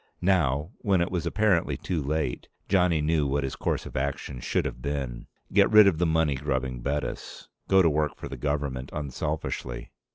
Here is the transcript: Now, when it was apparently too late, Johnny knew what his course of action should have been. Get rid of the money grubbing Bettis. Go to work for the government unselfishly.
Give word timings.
Now, 0.23 0.71
when 0.79 0.99
it 0.99 1.11
was 1.11 1.27
apparently 1.27 1.77
too 1.77 2.01
late, 2.01 2.47
Johnny 2.67 3.01
knew 3.03 3.27
what 3.27 3.43
his 3.43 3.55
course 3.55 3.85
of 3.85 3.95
action 3.95 4.39
should 4.39 4.65
have 4.65 4.81
been. 4.81 5.27
Get 5.53 5.69
rid 5.69 5.85
of 5.85 5.99
the 5.99 6.07
money 6.07 6.33
grubbing 6.33 6.81
Bettis. 6.81 7.49
Go 7.67 7.83
to 7.83 7.89
work 7.91 8.15
for 8.15 8.27
the 8.27 8.35
government 8.35 8.89
unselfishly. 8.93 9.91